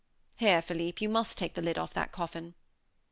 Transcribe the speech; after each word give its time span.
Here, 0.35 0.63
Philippe, 0.63 0.97
you 0.99 1.09
must 1.09 1.37
take 1.37 1.51
off 1.51 1.55
the 1.57 1.61
lid 1.61 1.77
of 1.77 1.93
that 1.93 2.11
coffin." 2.11 2.55